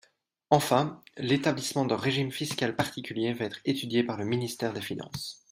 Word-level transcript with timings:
Enfin, 0.49 0.99
l’établissement 1.17 1.85
d’un 1.85 1.95
régime 1.95 2.31
fiscal 2.31 2.75
particulier 2.75 3.33
va 3.33 3.45
être 3.45 3.59
étudié 3.65 4.03
par 4.03 4.17
le 4.17 4.25
ministère 4.25 4.73
des 4.73 4.81
finances. 4.81 5.39